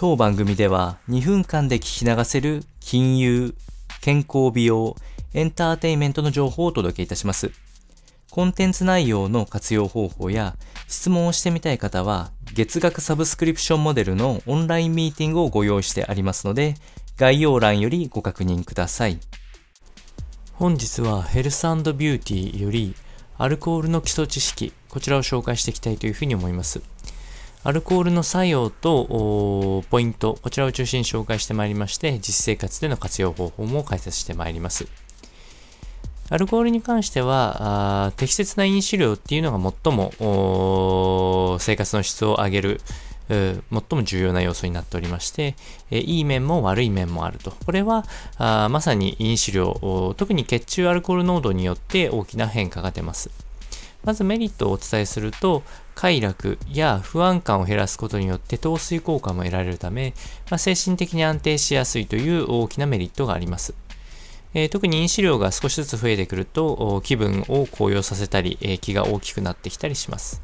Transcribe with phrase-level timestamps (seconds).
[0.00, 3.56] 当番組では2分間で聞き流せる金融、
[4.00, 4.94] 健康美容、
[5.34, 7.50] エンターテインメントの情報をお届けいたします。
[8.30, 10.54] コンテンツ内容の活用方法や
[10.86, 16.76] 質問をしてみたい方は月額サブスクリプションモデルのオンラインミーティングをご用意してありますので
[17.16, 19.18] 概要欄よりご確認ください。
[20.52, 22.94] 本日はヘルスビューティーより
[23.36, 26.82] アルコールの基礎知識、こちらを紹介していきたいというふうに思います。
[27.64, 34.86] アルコールの作用とポイント、こちらを中心に紹介してまいりまして、実生活での活用方法も解説してまいります。
[36.30, 42.80] アルコールに関しては、適切な飲酒量っていうのが最も生活の質を上げる、
[43.28, 45.56] 最も重要な要素になっておりまして、
[45.90, 47.50] いい面も悪い面もあると。
[47.66, 48.04] これは
[48.38, 53.30] まさに飲酒量、特に血中アルコール濃度によって大きな変化が出ます。
[54.04, 55.62] まずメリットをお伝えすると、
[55.94, 60.14] 快楽や不安感を減らすことによって糖水効果も得られるため、
[60.50, 63.74] まあ、精神的に安定しやすいという大きなメリットがあります。
[64.54, 70.40] えー、特に飲酒量が少しずつ増えてくると気分を高揚させたり、えー、気が大きくなってきたりします。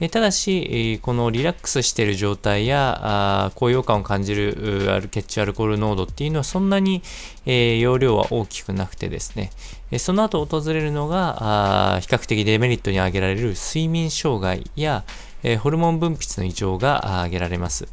[0.00, 7.02] えただし、このリラックスしている状態や高揚感を感じるアル血中アルコール濃度っていうのはそんなに、
[7.46, 9.50] え容量は大きくなくてですね、
[9.90, 15.04] えその後訪れるのが比較的デメリットに挙げられる睡眠障害や
[15.42, 17.88] えホルモン分泌の異常が挙げられます。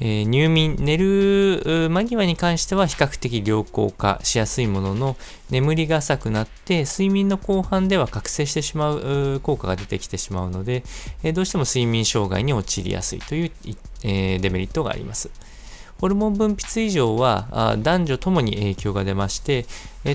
[0.00, 5.16] えー、入眠、寝る間際に関しては比較的良好化しやすいものの、
[5.50, 10.82] 眠りが浅くなって、睡眠の後半では覚醒してしまう効果が出てきてしまうので、
[11.22, 13.50] えー、どうしても睡眠障害に陥りやすいという、
[14.02, 15.30] えー、デメリットがあります。
[16.00, 19.66] ホルモン分泌異常は男女ともに影響が出まして、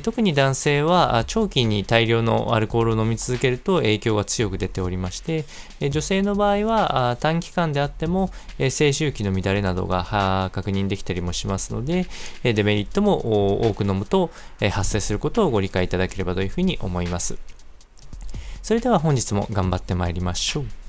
[0.04, 5.46] 特に男性は長期に大量のアルコールを飲み続けると影響が強く出ておりまして、
[5.90, 12.06] 女性の場合は短期間であっても静周期の乱れなどが確認できたりもしますので、
[12.44, 14.30] デメリットも多く飲むと
[14.72, 17.38] 発生することをご理解いただければというふうに思います。
[18.62, 20.81] それでは本日も頑張ってまいりましょう。